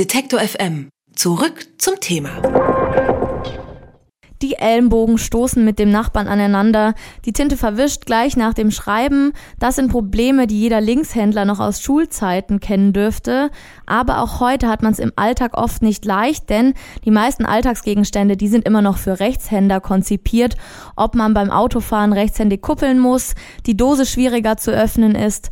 Detektor 0.00 0.40
FM. 0.40 0.88
Zurück 1.14 1.66
zum 1.76 2.00
Thema. 2.00 2.40
Die 4.40 4.54
Ellenbogen 4.54 5.18
stoßen 5.18 5.62
mit 5.62 5.78
dem 5.78 5.90
Nachbarn 5.90 6.26
aneinander, 6.26 6.94
die 7.26 7.34
Tinte 7.34 7.58
verwischt 7.58 8.06
gleich 8.06 8.34
nach 8.34 8.54
dem 8.54 8.70
Schreiben. 8.70 9.34
Das 9.58 9.76
sind 9.76 9.92
Probleme, 9.92 10.46
die 10.46 10.58
jeder 10.58 10.80
Linkshändler 10.80 11.44
noch 11.44 11.60
aus 11.60 11.82
Schulzeiten 11.82 12.60
kennen 12.60 12.94
dürfte. 12.94 13.50
Aber 13.84 14.22
auch 14.22 14.40
heute 14.40 14.68
hat 14.68 14.80
man 14.80 14.94
es 14.94 15.00
im 15.00 15.12
Alltag 15.16 15.58
oft 15.58 15.82
nicht 15.82 16.06
leicht, 16.06 16.48
denn 16.48 16.72
die 17.04 17.10
meisten 17.10 17.44
Alltagsgegenstände, 17.44 18.38
die 18.38 18.48
sind 18.48 18.66
immer 18.66 18.80
noch 18.80 18.96
für 18.96 19.20
Rechtshänder 19.20 19.82
konzipiert. 19.82 20.56
Ob 20.96 21.14
man 21.14 21.34
beim 21.34 21.50
Autofahren 21.50 22.14
rechtshändig 22.14 22.62
kuppeln 22.62 22.98
muss, 22.98 23.34
die 23.66 23.76
Dose 23.76 24.06
schwieriger 24.06 24.56
zu 24.56 24.70
öffnen 24.70 25.14
ist. 25.14 25.50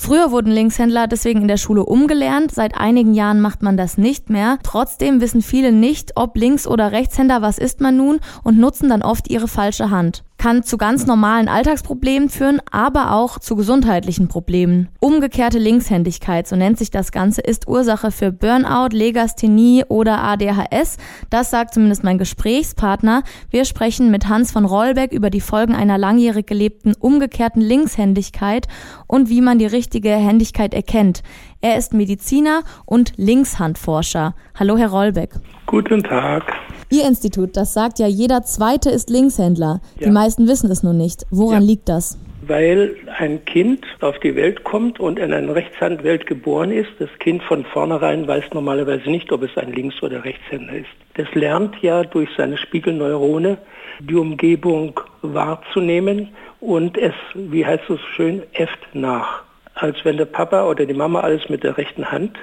Früher 0.00 0.30
wurden 0.30 0.52
Linkshändler 0.52 1.08
deswegen 1.08 1.42
in 1.42 1.48
der 1.48 1.56
Schule 1.56 1.84
umgelernt. 1.84 2.52
Seit 2.54 2.78
einigen 2.78 3.14
Jahren 3.14 3.40
macht 3.40 3.64
man 3.64 3.76
das 3.76 3.98
nicht 3.98 4.30
mehr. 4.30 4.58
Trotzdem 4.62 5.20
wissen 5.20 5.42
viele 5.42 5.72
nicht, 5.72 6.12
ob 6.14 6.36
Links- 6.36 6.68
oder 6.68 6.92
Rechtshänder, 6.92 7.42
was 7.42 7.58
ist 7.58 7.80
man 7.80 7.96
nun 7.96 8.20
und 8.44 8.58
nutzen 8.58 8.90
dann 8.90 9.02
oft 9.02 9.28
ihre 9.28 9.48
falsche 9.48 9.90
Hand 9.90 10.22
kann 10.38 10.62
zu 10.62 10.78
ganz 10.78 11.04
normalen 11.06 11.48
Alltagsproblemen 11.48 12.28
führen, 12.28 12.62
aber 12.70 13.12
auch 13.12 13.40
zu 13.40 13.56
gesundheitlichen 13.56 14.28
Problemen. 14.28 14.88
Umgekehrte 15.00 15.58
Linkshändigkeit, 15.58 16.46
so 16.46 16.56
nennt 16.56 16.78
sich 16.78 16.90
das 16.90 17.12
Ganze, 17.12 17.40
ist 17.40 17.68
Ursache 17.68 18.12
für 18.12 18.32
Burnout, 18.32 18.96
Legasthenie 18.96 19.84
oder 19.88 20.22
ADHS. 20.22 20.96
Das 21.28 21.50
sagt 21.50 21.74
zumindest 21.74 22.04
mein 22.04 22.18
Gesprächspartner. 22.18 23.24
Wir 23.50 23.64
sprechen 23.64 24.10
mit 24.10 24.28
Hans 24.28 24.52
von 24.52 24.64
Rollbeck 24.64 25.12
über 25.12 25.28
die 25.30 25.40
Folgen 25.40 25.74
einer 25.74 25.98
langjährig 25.98 26.46
gelebten 26.46 26.94
umgekehrten 26.98 27.60
Linkshändigkeit 27.60 28.68
und 29.08 29.28
wie 29.28 29.40
man 29.40 29.58
die 29.58 29.66
richtige 29.66 30.10
Händigkeit 30.10 30.72
erkennt. 30.72 31.22
Er 31.60 31.76
ist 31.76 31.92
Mediziner 31.92 32.62
und 32.86 33.12
Linkshandforscher. 33.16 34.34
Hallo, 34.54 34.76
Herr 34.76 34.90
Rollbeck. 34.90 35.30
Guten 35.66 36.02
Tag. 36.04 36.44
Ihr 36.90 37.06
Institut, 37.06 37.56
das 37.56 37.74
sagt 37.74 37.98
ja, 37.98 38.06
jeder 38.06 38.42
Zweite 38.44 38.88
ist 38.88 39.10
Linkshändler. 39.10 39.80
Ja. 39.98 40.06
Die 40.06 40.10
meisten 40.10 40.48
wissen 40.48 40.70
es 40.70 40.82
nur 40.82 40.94
nicht. 40.94 41.26
Woran 41.30 41.62
ja. 41.62 41.68
liegt 41.68 41.88
das? 41.88 42.18
Weil 42.46 42.96
ein 43.18 43.44
Kind 43.44 43.84
auf 44.00 44.18
die 44.20 44.34
Welt 44.34 44.64
kommt 44.64 44.98
und 44.98 45.18
in 45.18 45.34
einer 45.34 45.54
Rechtshandwelt 45.54 46.26
geboren 46.26 46.70
ist. 46.70 46.88
Das 46.98 47.10
Kind 47.18 47.42
von 47.42 47.66
vornherein 47.66 48.26
weiß 48.26 48.44
normalerweise 48.54 49.10
nicht, 49.10 49.30
ob 49.32 49.42
es 49.42 49.54
ein 49.58 49.72
Links- 49.72 50.02
oder 50.02 50.24
Rechtshänder 50.24 50.72
ist. 50.72 50.88
Das 51.14 51.26
lernt 51.34 51.76
ja 51.82 52.04
durch 52.04 52.30
seine 52.38 52.56
Spiegelneurone 52.56 53.58
die 54.00 54.14
Umgebung 54.14 54.98
wahrzunehmen 55.20 56.28
und 56.60 56.96
es, 56.96 57.14
wie 57.34 57.66
heißt 57.66 57.90
es 57.90 58.00
schön, 58.16 58.42
äfft 58.54 58.78
nach. 58.94 59.42
Als 59.74 59.96
wenn 60.04 60.16
der 60.16 60.24
Papa 60.24 60.64
oder 60.64 60.86
die 60.86 60.94
Mama 60.94 61.20
alles 61.20 61.48
mit 61.50 61.64
der 61.64 61.76
rechten 61.76 62.10
Hand 62.10 62.38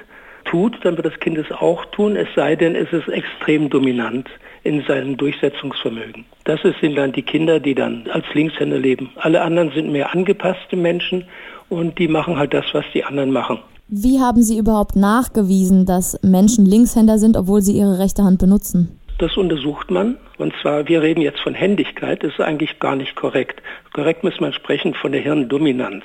tut, 0.46 0.78
dann 0.82 0.96
wird 0.96 1.06
das 1.06 1.20
Kind 1.20 1.38
es 1.38 1.50
auch 1.52 1.84
tun, 1.86 2.16
es 2.16 2.28
sei 2.34 2.56
denn, 2.56 2.74
es 2.74 2.92
ist 2.92 3.08
extrem 3.08 3.70
dominant 3.70 4.28
in 4.64 4.82
seinem 4.86 5.16
Durchsetzungsvermögen. 5.16 6.24
Das 6.44 6.60
sind 6.80 6.96
dann 6.96 7.12
die 7.12 7.22
Kinder, 7.22 7.60
die 7.60 7.74
dann 7.74 8.08
als 8.12 8.24
Linkshänder 8.34 8.78
leben. 8.78 9.10
Alle 9.16 9.42
anderen 9.42 9.70
sind 9.72 9.92
mehr 9.92 10.12
angepasste 10.12 10.76
Menschen 10.76 11.24
und 11.68 11.98
die 11.98 12.08
machen 12.08 12.36
halt 12.38 12.54
das, 12.54 12.64
was 12.72 12.84
die 12.92 13.04
anderen 13.04 13.30
machen. 13.30 13.58
Wie 13.88 14.18
haben 14.18 14.42
Sie 14.42 14.58
überhaupt 14.58 14.96
nachgewiesen, 14.96 15.86
dass 15.86 16.20
Menschen 16.22 16.66
Linkshänder 16.66 17.18
sind, 17.18 17.36
obwohl 17.36 17.62
sie 17.62 17.78
ihre 17.78 18.00
rechte 18.00 18.24
Hand 18.24 18.40
benutzen? 18.40 18.98
Das 19.18 19.36
untersucht 19.36 19.90
man. 19.92 20.16
Und 20.38 20.52
zwar, 20.60 20.88
wir 20.88 21.02
reden 21.02 21.20
jetzt 21.20 21.40
von 21.40 21.54
Händigkeit. 21.54 22.22
Das 22.22 22.32
ist 22.32 22.40
eigentlich 22.40 22.80
gar 22.80 22.96
nicht 22.96 23.14
korrekt. 23.14 23.62
Korrekt 23.94 24.24
muss 24.24 24.40
man 24.40 24.52
sprechen 24.52 24.94
von 24.94 25.12
der 25.12 25.20
Hirndominanz. 25.20 26.04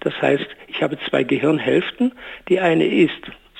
Das 0.00 0.12
heißt, 0.20 0.46
ich 0.66 0.82
habe 0.82 0.98
zwei 1.08 1.22
Gehirnhälften. 1.22 2.12
Die 2.48 2.58
eine 2.58 2.84
ist 2.84 3.12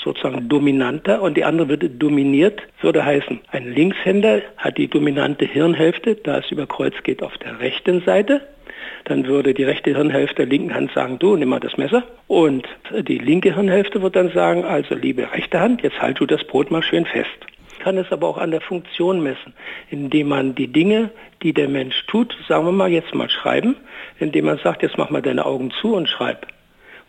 sozusagen 0.04 0.48
dominanter 0.48 1.22
und 1.22 1.36
die 1.36 1.44
andere 1.44 1.68
wird 1.68 2.02
dominiert, 2.02 2.62
würde 2.80 3.04
heißen, 3.04 3.40
ein 3.50 3.72
Linkshänder 3.72 4.42
hat 4.56 4.78
die 4.78 4.88
dominante 4.88 5.46
Hirnhälfte, 5.46 6.14
da 6.16 6.38
es 6.38 6.50
über 6.50 6.66
Kreuz 6.66 6.94
geht, 7.02 7.22
auf 7.22 7.36
der 7.38 7.60
rechten 7.60 8.02
Seite. 8.02 8.42
Dann 9.04 9.26
würde 9.26 9.54
die 9.54 9.64
rechte 9.64 9.94
Hirnhälfte 9.94 10.36
der 10.36 10.46
linken 10.46 10.74
Hand 10.74 10.92
sagen, 10.92 11.18
du, 11.18 11.36
nimm 11.36 11.48
mal 11.48 11.60
das 11.60 11.76
Messer. 11.76 12.04
Und 12.26 12.66
die 13.06 13.18
linke 13.18 13.54
Hirnhälfte 13.54 14.02
wird 14.02 14.16
dann 14.16 14.30
sagen, 14.30 14.64
also 14.64 14.94
liebe 14.94 15.30
rechte 15.32 15.60
Hand, 15.60 15.82
jetzt 15.82 16.00
halt 16.00 16.20
du 16.20 16.26
das 16.26 16.44
Brot 16.44 16.70
mal 16.70 16.82
schön 16.82 17.06
fest. 17.06 17.28
Kann 17.80 17.98
es 17.98 18.10
aber 18.12 18.28
auch 18.28 18.38
an 18.38 18.50
der 18.50 18.62
Funktion 18.62 19.22
messen, 19.22 19.52
indem 19.90 20.28
man 20.28 20.54
die 20.54 20.68
Dinge, 20.68 21.10
die 21.42 21.52
der 21.52 21.68
Mensch 21.68 22.06
tut, 22.06 22.34
sagen 22.48 22.64
wir 22.64 22.72
mal 22.72 22.90
jetzt 22.90 23.14
mal 23.14 23.28
schreiben, 23.28 23.76
indem 24.18 24.46
man 24.46 24.58
sagt, 24.58 24.82
jetzt 24.82 24.96
mach 24.96 25.10
mal 25.10 25.20
deine 25.20 25.44
Augen 25.44 25.70
zu 25.70 25.94
und 25.94 26.08
schreib. 26.08 26.46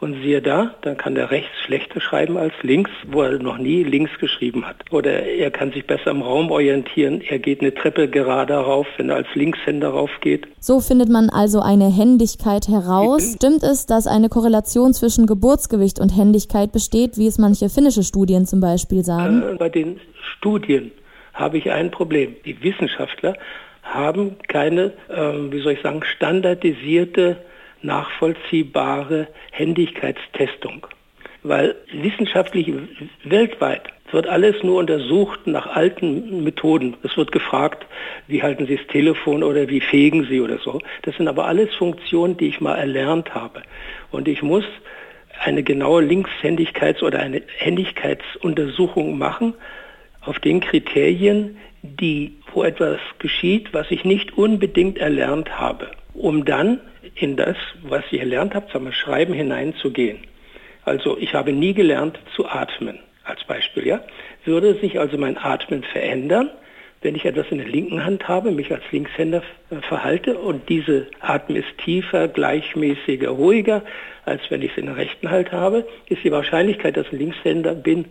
Und 0.05 0.21
siehe 0.21 0.39
da, 0.39 0.75
dann 0.83 0.97
kann 0.97 1.15
der 1.15 1.31
rechts 1.31 1.49
schlechter 1.65 1.99
schreiben 1.99 2.37
als 2.37 2.53
links, 2.61 2.91
wo 3.07 3.23
er 3.23 3.39
noch 3.39 3.57
nie 3.57 3.81
links 3.81 4.11
geschrieben 4.19 4.63
hat. 4.63 4.75
Oder 4.91 5.23
er 5.23 5.49
kann 5.49 5.71
sich 5.71 5.87
besser 5.87 6.11
im 6.11 6.21
Raum 6.21 6.51
orientieren. 6.51 7.21
Er 7.27 7.39
geht 7.39 7.61
eine 7.61 7.73
Treppe 7.73 8.07
gerade 8.07 8.53
rauf, 8.53 8.85
wenn 8.97 9.09
er 9.09 9.15
als 9.15 9.27
Linkshänder 9.33 9.89
raufgeht. 9.89 10.45
So 10.59 10.79
findet 10.79 11.09
man 11.09 11.31
also 11.31 11.59
eine 11.59 11.89
Händigkeit 11.89 12.67
heraus. 12.67 13.33
Stimmt 13.33 13.63
es, 13.63 13.87
dass 13.87 14.05
eine 14.05 14.29
Korrelation 14.29 14.93
zwischen 14.93 15.25
Geburtsgewicht 15.25 15.99
und 15.99 16.15
Händigkeit 16.15 16.71
besteht, 16.71 17.17
wie 17.17 17.25
es 17.25 17.39
manche 17.39 17.69
finnische 17.69 18.03
Studien 18.03 18.45
zum 18.45 18.59
Beispiel 18.59 19.03
sagen? 19.03 19.41
Äh, 19.41 19.55
bei 19.55 19.69
den 19.69 19.99
Studien 20.37 20.91
habe 21.33 21.57
ich 21.57 21.71
ein 21.71 21.89
Problem. 21.89 22.35
Die 22.45 22.61
Wissenschaftler 22.61 23.37
haben 23.81 24.35
keine, 24.49 24.93
äh, 25.09 25.31
wie 25.49 25.63
soll 25.63 25.71
ich 25.71 25.81
sagen, 25.81 26.03
standardisierte 26.03 27.37
nachvollziehbare 27.85 29.27
Händigkeitstestung. 29.51 30.87
Weil 31.43 31.75
wissenschaftlich 31.91 32.73
weltweit 33.23 33.83
wird 34.11 34.27
alles 34.27 34.63
nur 34.63 34.79
untersucht 34.79 35.45
nach 35.45 35.67
alten 35.67 36.43
Methoden. 36.43 36.95
Es 37.03 37.17
wird 37.17 37.31
gefragt, 37.31 37.85
wie 38.27 38.41
halten 38.41 38.65
Sie 38.65 38.77
das 38.77 38.87
Telefon 38.87 39.43
oder 39.43 39.67
wie 39.67 39.81
fegen 39.81 40.25
Sie 40.25 40.41
oder 40.41 40.57
so. 40.59 40.79
Das 41.03 41.15
sind 41.15 41.27
aber 41.27 41.45
alles 41.45 41.73
Funktionen, 41.75 42.37
die 42.37 42.47
ich 42.47 42.61
mal 42.61 42.75
erlernt 42.75 43.33
habe. 43.35 43.61
Und 44.11 44.27
ich 44.27 44.41
muss 44.41 44.65
eine 45.43 45.63
genaue 45.63 46.01
Linkshändigkeits- 46.01 47.03
oder 47.03 47.19
eine 47.19 47.41
Händigkeitsuntersuchung 47.57 49.17
machen 49.17 49.53
auf 50.25 50.39
den 50.39 50.59
Kriterien, 50.59 51.57
die, 51.81 52.37
wo 52.53 52.63
etwas 52.63 52.99
geschieht, 53.19 53.73
was 53.73 53.91
ich 53.91 54.05
nicht 54.05 54.37
unbedingt 54.37 54.97
erlernt 54.97 55.59
habe, 55.59 55.91
um 56.13 56.45
dann 56.45 56.79
in 57.15 57.35
das, 57.35 57.55
was 57.83 58.03
ich 58.11 58.19
gelernt 58.19 58.55
habe, 58.55 58.67
zum 58.71 58.91
Schreiben 58.91 59.33
hineinzugehen. 59.33 60.19
Also 60.83 61.17
ich 61.17 61.33
habe 61.33 61.51
nie 61.51 61.73
gelernt 61.73 62.19
zu 62.35 62.47
atmen, 62.47 62.99
als 63.23 63.43
Beispiel. 63.45 63.87
Ja? 63.87 64.01
Würde 64.43 64.75
sich 64.75 64.99
also 64.99 65.17
mein 65.17 65.37
Atmen 65.37 65.83
verändern, 65.83 66.49
wenn 67.05 67.15
ich 67.15 67.23
etwas 67.23 67.45
in 67.51 67.59
der 67.59 67.67
linken 67.67 68.03
Hand 68.03 68.27
habe, 68.27 68.51
mich 68.51 68.71
als 68.71 68.81
Linkshänder 68.91 69.43
verhalte 69.87 70.39
und 70.39 70.67
diese 70.67 71.05
Atmen 71.21 71.57
ist 71.57 71.77
tiefer, 71.83 72.27
gleichmäßiger, 72.27 73.29
ruhiger, 73.29 73.83
als 74.25 74.41
wenn 74.49 74.63
ich 74.63 74.71
es 74.71 74.77
in 74.77 74.87
der 74.87 74.97
rechten 74.97 75.29
Hand 75.29 75.51
habe, 75.51 75.85
ist 76.09 76.23
die 76.23 76.31
Wahrscheinlichkeit, 76.31 76.97
dass 76.97 77.05
ich 77.11 77.19
Linkshänder 77.19 77.75
bin, 77.75 78.05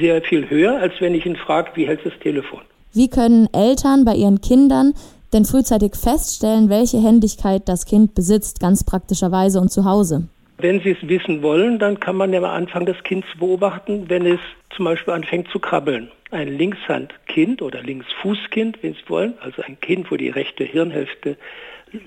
sehr 0.00 0.20
viel 0.22 0.50
höher, 0.50 0.80
als 0.80 0.94
wenn 0.98 1.14
ich 1.14 1.24
ihn 1.24 1.36
frage, 1.36 1.70
wie 1.76 1.86
hält 1.86 2.04
das 2.04 2.14
Telefon. 2.20 2.60
Wie 2.92 3.08
können 3.08 3.48
Eltern 3.54 4.04
bei 4.04 4.14
ihren 4.14 4.40
Kindern 4.40 4.92
denn 5.32 5.44
frühzeitig 5.44 5.94
feststellen, 5.94 6.68
welche 6.68 6.98
Händigkeit 6.98 7.62
das 7.66 7.86
Kind 7.86 8.14
besitzt, 8.14 8.60
ganz 8.60 8.84
praktischerweise 8.84 9.60
und 9.60 9.70
zu 9.70 9.84
Hause. 9.84 10.28
Wenn 10.62 10.80
Sie 10.80 10.90
es 10.90 11.08
wissen 11.08 11.42
wollen, 11.42 11.80
dann 11.80 11.98
kann 11.98 12.14
man 12.14 12.32
ja 12.32 12.40
mal 12.40 12.54
anfangen, 12.54 12.86
das 12.86 13.02
Kind 13.02 13.24
zu 13.32 13.38
beobachten, 13.38 14.08
wenn 14.08 14.24
es 14.24 14.38
zum 14.70 14.84
Beispiel 14.84 15.12
anfängt 15.12 15.48
zu 15.48 15.58
krabbeln. 15.58 16.08
Ein 16.30 16.56
Linkshandkind 16.56 17.62
oder 17.62 17.82
Linksfußkind, 17.82 18.80
wenn 18.80 18.94
Sie 18.94 19.08
wollen, 19.08 19.34
also 19.40 19.60
ein 19.62 19.80
Kind, 19.80 20.12
wo 20.12 20.16
die 20.16 20.28
rechte 20.28 20.62
Hirnhälfte 20.62 21.36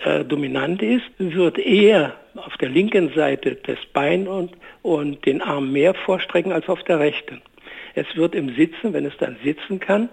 äh, 0.06 0.24
dominant 0.24 0.82
ist, 0.82 1.04
wird 1.18 1.60
eher 1.60 2.16
auf 2.36 2.56
der 2.56 2.70
linken 2.70 3.14
Seite 3.14 3.58
das 3.62 3.78
Bein 3.92 4.26
und, 4.26 4.54
und 4.84 5.26
den 5.26 5.42
Arm 5.42 5.74
mehr 5.74 5.94
vorstrecken 5.94 6.54
als 6.54 6.70
auf 6.70 6.82
der 6.84 7.00
rechten. 7.00 7.42
Es 7.94 8.08
wird 8.16 8.36
im 8.36 8.56
Sitzen, 8.56 8.94
wenn 8.94 9.06
es 9.06 9.18
dann 9.18 9.36
sitzen 9.44 9.82
kann, 9.82 10.08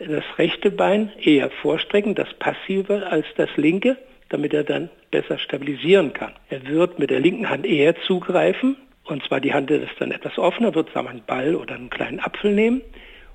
das 0.00 0.24
rechte 0.38 0.72
Bein 0.72 1.12
eher 1.22 1.50
vorstrecken, 1.50 2.16
das 2.16 2.34
passive 2.34 3.06
als 3.06 3.26
das 3.36 3.50
linke, 3.56 3.96
damit 4.28 4.54
er 4.54 4.64
dann 4.64 4.90
besser 5.10 5.38
stabilisieren 5.38 6.12
kann. 6.12 6.32
Er 6.48 6.66
wird 6.66 6.98
mit 6.98 7.10
der 7.10 7.20
linken 7.20 7.48
Hand 7.48 7.66
eher 7.66 7.94
zugreifen, 8.02 8.76
und 9.04 9.24
zwar 9.24 9.40
die 9.40 9.52
Hand 9.52 9.70
ist 9.70 9.88
dann 9.98 10.12
etwas 10.12 10.38
offener, 10.38 10.74
wird 10.74 10.92
sagen 10.92 11.08
einen 11.08 11.24
Ball 11.26 11.56
oder 11.56 11.74
einen 11.74 11.90
kleinen 11.90 12.20
Apfel 12.20 12.54
nehmen 12.54 12.82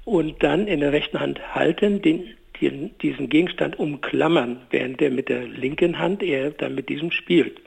und 0.05 0.41
dann 0.41 0.67
in 0.67 0.79
der 0.79 0.93
rechten 0.93 1.19
Hand 1.19 1.55
halten, 1.55 2.01
den, 2.01 2.35
den, 2.61 2.97
diesen 2.99 3.29
Gegenstand 3.29 3.77
umklammern, 3.77 4.61
während 4.69 5.01
er 5.01 5.11
mit 5.11 5.27
der 5.27 5.45
linken 5.47 5.99
Hand 5.99 6.23
eher 6.23 6.51
dann 6.51 6.75
mit 6.75 6.87
diesem 6.89 7.11
spielt. 7.11 7.59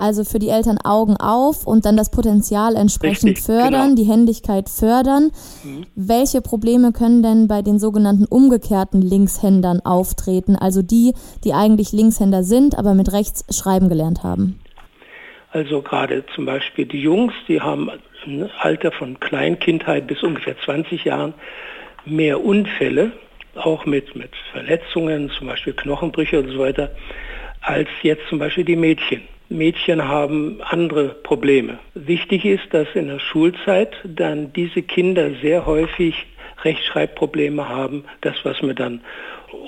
Also 0.00 0.24
für 0.24 0.38
die 0.38 0.48
Eltern 0.48 0.78
Augen 0.82 1.16
auf 1.16 1.66
und 1.66 1.84
dann 1.84 1.96
das 1.96 2.10
Potenzial 2.10 2.74
entsprechend 2.74 3.30
Richtig, 3.30 3.44
fördern, 3.44 3.94
genau. 3.94 3.94
die 3.96 4.04
Händigkeit 4.04 4.68
fördern. 4.68 5.30
Mhm. 5.62 5.86
Welche 5.94 6.40
Probleme 6.40 6.92
können 6.92 7.22
denn 7.22 7.48
bei 7.48 7.62
den 7.62 7.78
sogenannten 7.78 8.24
umgekehrten 8.24 9.02
Linkshändern 9.02 9.80
auftreten? 9.80 10.56
Also 10.56 10.82
die, 10.82 11.12
die 11.44 11.52
eigentlich 11.52 11.92
Linkshänder 11.92 12.42
sind, 12.42 12.78
aber 12.78 12.94
mit 12.94 13.12
rechts 13.12 13.44
schreiben 13.54 13.88
gelernt 13.88 14.22
haben. 14.22 14.58
Also 15.52 15.82
gerade 15.82 16.24
zum 16.34 16.46
Beispiel 16.46 16.86
die 16.86 17.02
Jungs, 17.02 17.34
die 17.48 17.60
haben 17.60 17.90
im 18.24 18.48
Alter 18.58 18.92
von 18.92 19.18
Kleinkindheit 19.20 20.06
bis 20.06 20.22
ungefähr 20.22 20.56
20 20.64 21.04
Jahren 21.04 21.34
mehr 22.04 22.42
Unfälle, 22.42 23.12
auch 23.56 23.84
mit, 23.84 24.14
mit 24.14 24.30
Verletzungen, 24.52 25.30
zum 25.36 25.48
Beispiel 25.48 25.72
Knochenbrüche 25.72 26.38
und 26.38 26.50
so 26.50 26.58
weiter, 26.58 26.90
als 27.60 27.88
jetzt 28.02 28.22
zum 28.28 28.38
Beispiel 28.38 28.64
die 28.64 28.76
Mädchen. 28.76 29.22
Mädchen 29.50 30.06
haben 30.06 30.60
andere 30.62 31.08
Probleme. 31.08 31.80
Wichtig 31.94 32.44
ist, 32.44 32.72
dass 32.72 32.86
in 32.94 33.08
der 33.08 33.18
Schulzeit 33.18 33.96
dann 34.04 34.52
diese 34.52 34.80
Kinder 34.80 35.32
sehr 35.42 35.66
häufig 35.66 36.26
Rechtschreibprobleme 36.62 37.68
haben, 37.68 38.04
das 38.20 38.36
was 38.44 38.62
wir 38.62 38.74
dann 38.74 39.00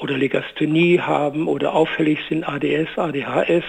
oder 0.01 0.17
Legasthenie 0.17 1.01
haben 1.01 1.49
oder 1.49 1.75
auffällig 1.75 2.21
sind 2.29 2.49
ADS, 2.49 2.97
ADHS, 2.97 3.65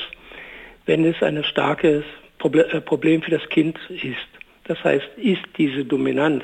wenn 0.85 1.03
es 1.03 1.21
ein 1.23 1.43
starkes 1.43 2.03
äh, 2.43 2.81
Problem 2.81 3.23
für 3.23 3.31
das 3.31 3.47
Kind 3.49 3.79
ist. 3.89 4.17
Das 4.65 4.83
heißt, 4.83 5.09
ist 5.17 5.41
diese 5.57 5.83
Dominanz 5.83 6.43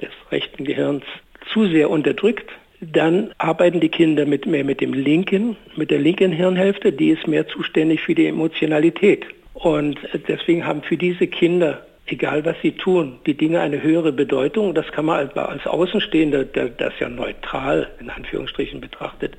des 0.00 0.10
rechten 0.30 0.64
Gehirns 0.64 1.04
zu 1.52 1.66
sehr 1.66 1.90
unterdrückt, 1.90 2.50
dann 2.80 3.32
arbeiten 3.38 3.80
die 3.80 3.88
Kinder 3.88 4.24
mit, 4.24 4.46
mehr 4.46 4.64
mit 4.64 4.80
dem 4.80 4.92
linken, 4.92 5.56
mit 5.76 5.90
der 5.90 5.98
linken 5.98 6.32
Hirnhälfte, 6.32 6.92
die 6.92 7.10
ist 7.10 7.26
mehr 7.26 7.48
zuständig 7.48 8.00
für 8.02 8.14
die 8.14 8.26
Emotionalität. 8.26 9.26
Und 9.54 9.98
deswegen 10.28 10.64
haben 10.64 10.82
für 10.82 10.96
diese 10.96 11.26
Kinder, 11.26 11.84
egal 12.06 12.44
was 12.44 12.56
sie 12.62 12.72
tun, 12.72 13.18
die 13.26 13.34
Dinge 13.34 13.60
eine 13.60 13.82
höhere 13.82 14.12
Bedeutung. 14.12 14.74
Das 14.74 14.86
kann 14.92 15.06
man 15.06 15.28
als, 15.34 15.66
Außenstehender, 15.66 16.44
der 16.44 16.68
das 16.68 16.92
ja 17.00 17.08
neutral 17.08 17.88
in 17.98 18.10
Anführungsstrichen 18.10 18.80
betrachtet, 18.80 19.36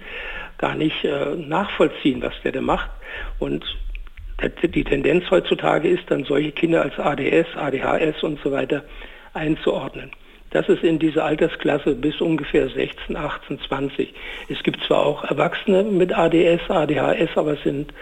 gar 0.58 0.76
nicht 0.76 1.06
äh, 1.06 1.36
nachvollziehen, 1.36 2.22
was 2.22 2.34
der 2.44 2.52
da 2.52 2.62
macht. 2.62 2.90
Und 3.40 3.64
die 4.64 4.84
Tendenz 4.84 5.30
heutzutage 5.32 5.88
ist 5.88 6.04
dann 6.10 6.26
solche 6.26 6.52
Kinder 6.52 6.82
als 6.82 6.98
ADS, 6.98 7.48
ADHS 7.56 8.24
und 8.24 8.40
so 8.42 8.52
weiter 8.52 8.84
einzuordnen. 9.34 10.12
Das 10.52 10.68
ist 10.68 10.84
in 10.84 10.98
dieser 10.98 11.26
Altersklasse 11.26 11.94
bis 11.94 12.20
ungefähr 12.22 12.68
16, 12.70 13.16
18, 13.16 13.60
20. 13.68 14.14
Es 14.50 14.64
gibt 14.64 14.84
zwar 14.84 15.06
auch 15.06 15.24
Erwachsene 15.24 15.84
mit 15.84 16.12
ADS, 16.12 16.70
ADHS, 16.70 17.30
aber 17.36 17.54
es 17.54 17.64
sind 17.64 17.94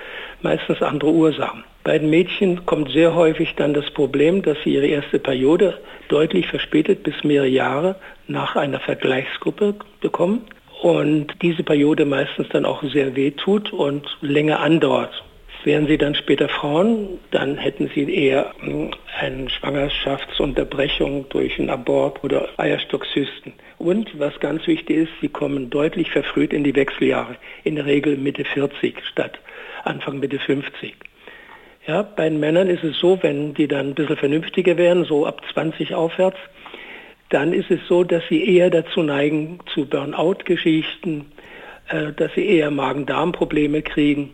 meistens 0.42 0.82
andere 0.82 1.12
Ursachen. 1.12 1.66
Bei 1.84 2.00
den 2.00 2.10
Mädchen 2.10 2.66
kommt 2.66 2.92
sehr 2.92 3.16
häufig 3.16 3.56
dann 3.56 3.74
das 3.74 3.90
Problem, 3.92 4.42
dass 4.44 4.58
sie 4.64 4.76
ihre 4.76 4.88
erste 4.88 5.20
Periode 5.20 5.80
deutlich 6.08 6.48
verspätet 6.48 7.04
bis 7.04 7.22
mehrere 7.24 7.48
Jahre 7.48 7.96
nach 8.28 8.56
einer 8.56 8.80
Vergleichsgruppe 8.80 9.76
bekommen 10.00 10.44
und 10.82 11.34
diese 11.42 11.64
Periode 11.64 12.06
meistens 12.06 12.48
dann 12.50 12.66
auch 12.66 12.84
sehr 12.84 13.16
weh 13.16 13.32
tut 13.32 13.74
und 13.74 14.06
länger 14.22 14.60
andauert. 14.60 15.24
Wären 15.68 15.86
sie 15.86 15.98
dann 15.98 16.16
später 16.16 16.48
Frauen, 16.48 17.20
dann 17.32 17.58
hätten 17.58 17.92
sie 17.94 18.10
eher 18.10 18.54
hm, 18.62 18.92
eine 19.20 19.50
Schwangerschaftsunterbrechung 19.50 21.28
durch 21.28 21.60
einen 21.60 21.70
Abort 21.70 22.24
oder 22.24 22.48
Eierstockzysten. 22.56 23.52
Und 23.78 24.18
was 24.18 24.40
ganz 24.40 24.66
wichtig 24.66 24.96
ist, 24.96 25.12
sie 25.20 25.28
kommen 25.28 25.70
deutlich 25.70 26.10
verfrüht 26.10 26.54
in 26.54 26.64
die 26.64 26.74
Wechseljahre, 26.74 27.36
in 27.66 27.76
der 27.76 27.86
Regel 27.86 28.16
Mitte 28.16 28.46
40 28.46 28.96
statt 29.12 29.40
Anfang 29.84 30.22
Mitte 30.22 30.40
50. 30.40 30.96
Ja, 31.86 32.02
bei 32.02 32.30
den 32.30 32.40
Männern 32.40 32.70
ist 32.70 32.86
es 32.86 32.98
so, 32.98 33.22
wenn 33.22 33.54
die 33.54 33.68
dann 33.68 33.90
ein 33.90 33.96
bisschen 33.96 34.16
vernünftiger 34.16 34.78
werden, 34.78 35.04
so 35.04 35.26
ab 35.26 35.42
20 35.52 35.94
aufwärts, 35.94 36.38
dann 37.28 37.52
ist 37.52 37.70
es 37.70 37.82
so, 37.90 38.06
dass 38.06 38.24
sie 38.30 38.56
eher 38.56 38.70
dazu 38.70 39.04
neigen 39.04 39.60
zu 39.74 39.86
Burnout-Geschichten, 39.86 41.26
äh, 41.90 42.14
dass 42.14 42.34
sie 42.36 42.48
eher 42.48 42.72
Magen-Darm-Probleme 42.72 43.82
kriegen 43.82 44.32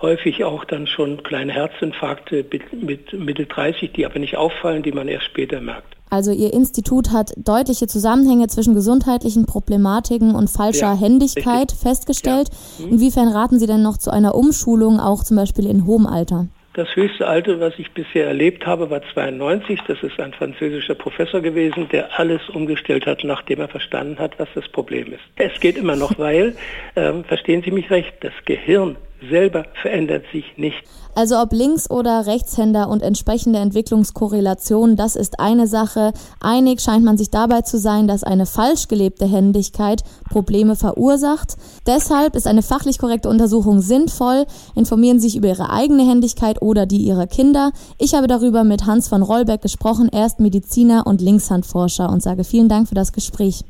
häufig 0.00 0.44
auch 0.44 0.64
dann 0.64 0.86
schon 0.86 1.22
kleine 1.22 1.52
Herzinfarkte 1.52 2.44
mit 2.80 3.12
Mitte 3.12 3.46
30, 3.46 3.92
die 3.92 4.06
aber 4.06 4.18
nicht 4.18 4.36
auffallen, 4.36 4.82
die 4.82 4.92
man 4.92 5.08
erst 5.08 5.26
später 5.26 5.60
merkt. 5.60 5.96
Also 6.10 6.32
Ihr 6.32 6.52
Institut 6.54 7.12
hat 7.12 7.32
deutliche 7.36 7.86
Zusammenhänge 7.86 8.46
zwischen 8.46 8.74
gesundheitlichen 8.74 9.46
Problematiken 9.46 10.34
und 10.34 10.48
falscher 10.48 10.94
ja, 10.94 10.98
Händigkeit 10.98 11.72
richtig. 11.72 11.78
festgestellt. 11.80 12.48
Ja. 12.78 12.86
Mhm. 12.86 12.92
Inwiefern 12.94 13.28
raten 13.28 13.58
Sie 13.58 13.66
denn 13.66 13.82
noch 13.82 13.98
zu 13.98 14.10
einer 14.10 14.34
Umschulung, 14.34 15.00
auch 15.00 15.22
zum 15.22 15.36
Beispiel 15.36 15.66
in 15.66 15.86
hohem 15.86 16.06
Alter? 16.06 16.46
Das 16.74 16.94
höchste 16.94 17.26
Alter, 17.26 17.58
was 17.58 17.74
ich 17.78 17.90
bisher 17.90 18.26
erlebt 18.28 18.64
habe, 18.64 18.88
war 18.88 19.02
92. 19.12 19.80
Das 19.88 20.00
ist 20.02 20.20
ein 20.20 20.32
französischer 20.32 20.94
Professor 20.94 21.40
gewesen, 21.40 21.88
der 21.90 22.20
alles 22.20 22.40
umgestellt 22.50 23.04
hat, 23.04 23.24
nachdem 23.24 23.60
er 23.60 23.68
verstanden 23.68 24.18
hat, 24.20 24.38
was 24.38 24.48
das 24.54 24.68
Problem 24.68 25.12
ist. 25.12 25.22
Es 25.36 25.58
geht 25.58 25.76
immer 25.76 25.96
noch, 25.96 26.16
weil, 26.18 26.54
äh, 26.94 27.12
verstehen 27.24 27.62
Sie 27.64 27.72
mich 27.72 27.90
recht, 27.90 28.14
das 28.20 28.32
Gehirn 28.44 28.96
selber 29.30 29.64
verändert 29.80 30.24
sich 30.32 30.44
nicht. 30.56 30.82
Also 31.14 31.40
ob 31.40 31.52
Links- 31.52 31.90
oder 31.90 32.26
Rechtshänder 32.26 32.88
und 32.88 33.02
entsprechende 33.02 33.58
Entwicklungskorrelation, 33.58 34.94
das 34.94 35.16
ist 35.16 35.40
eine 35.40 35.66
Sache. 35.66 36.12
Einig 36.40 36.80
scheint 36.80 37.04
man 37.04 37.18
sich 37.18 37.30
dabei 37.30 37.62
zu 37.62 37.76
sein, 37.78 38.06
dass 38.06 38.22
eine 38.22 38.46
falsch 38.46 38.86
gelebte 38.86 39.26
Händigkeit 39.26 40.04
Probleme 40.30 40.76
verursacht. 40.76 41.56
Deshalb 41.88 42.36
ist 42.36 42.46
eine 42.46 42.62
fachlich 42.62 42.98
korrekte 42.98 43.28
Untersuchung 43.28 43.80
sinnvoll. 43.80 44.46
Informieren 44.76 45.18
Sie 45.18 45.28
sich 45.28 45.36
über 45.36 45.48
Ihre 45.48 45.70
eigene 45.70 46.08
Händigkeit 46.08 46.62
oder 46.62 46.86
die 46.86 46.98
Ihrer 46.98 47.26
Kinder. 47.26 47.72
Ich 47.98 48.14
habe 48.14 48.28
darüber 48.28 48.62
mit 48.62 48.86
Hans 48.86 49.08
von 49.08 49.22
Rollbeck 49.22 49.62
gesprochen. 49.62 50.08
Er 50.12 50.26
ist 50.26 50.38
Mediziner 50.38 51.04
und 51.04 51.20
Linkshandforscher 51.20 52.10
und 52.10 52.22
sage 52.22 52.44
vielen 52.44 52.68
Dank 52.68 52.88
für 52.88 52.94
das 52.94 53.12
Gespräch. 53.12 53.64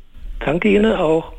Danke 0.45 0.69
Ihnen 0.69 0.93
auch. 0.93 1.38